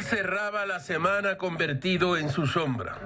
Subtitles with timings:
[0.00, 2.96] cerraba la semana convertido en su sombra.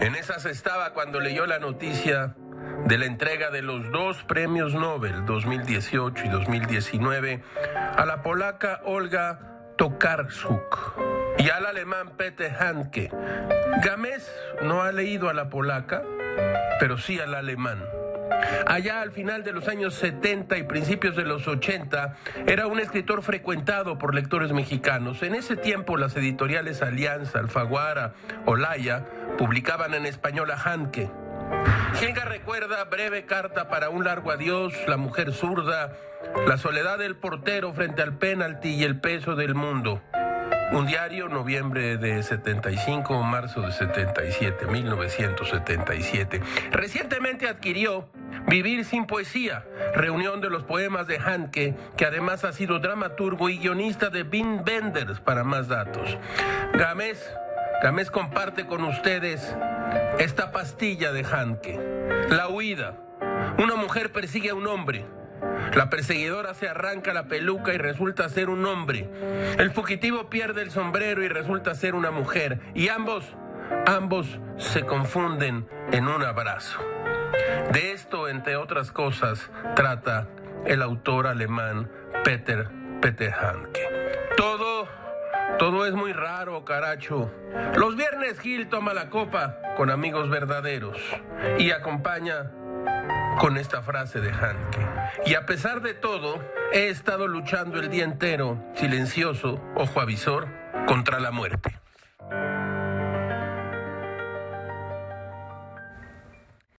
[0.00, 2.34] En esas estaba cuando leyó la noticia
[2.86, 7.42] de la entrega de los dos premios Nobel 2018 y 2019
[7.96, 9.38] a la polaca Olga
[9.76, 10.96] Tokarczuk
[11.38, 13.10] y al alemán Peter Handke.
[13.84, 14.28] Gámez
[14.62, 16.02] no ha leído a la polaca,
[16.80, 17.84] pero sí al alemán.
[18.66, 23.22] Allá al final de los años 70 y principios de los 80 era un escritor
[23.22, 25.22] frecuentado por lectores mexicanos.
[25.22, 29.04] En ese tiempo las editoriales Alianza, Alfaguara, Olaya
[29.38, 31.10] publicaban en español a Hanke.
[31.94, 35.92] Genga recuerda Breve carta para un largo adiós, La mujer zurda,
[36.46, 40.02] La soledad del portero frente al penalti y El peso del mundo.
[40.72, 46.40] Un diario, noviembre de 75, marzo de 77, 1977.
[46.72, 48.08] Recientemente adquirió
[48.48, 53.58] Vivir sin poesía, reunión de los poemas de Hanke, que además ha sido dramaturgo y
[53.58, 56.16] guionista de Vin Benders para más datos.
[56.74, 57.28] Gámez,
[57.82, 59.56] Gámez comparte con ustedes
[60.20, 61.80] esta pastilla de Hanke.
[62.30, 62.94] La huida.
[63.58, 65.04] Una mujer persigue a un hombre.
[65.74, 69.10] La perseguidora se arranca la peluca y resulta ser un hombre.
[69.58, 72.60] El fugitivo pierde el sombrero y resulta ser una mujer.
[72.74, 73.24] Y ambos,
[73.86, 76.80] ambos se confunden en un abrazo.
[77.72, 80.28] De esto, entre otras cosas, trata
[80.64, 81.90] el autor alemán
[82.24, 82.68] Peter
[83.00, 83.80] Peter Hanke.
[84.36, 84.88] Todo,
[85.58, 87.30] todo es muy raro, caracho.
[87.76, 90.98] Los viernes Gil toma la copa con amigos verdaderos
[91.58, 92.50] y acompaña
[93.38, 94.86] con esta frase de Hanke.
[95.26, 96.40] Y a pesar de todo,
[96.72, 100.48] he estado luchando el día entero, silencioso, ojo avisor,
[100.86, 101.78] contra la muerte.